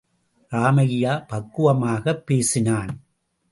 [0.51, 3.01] ராமையா, பக்குவமாகப் பேசினான்.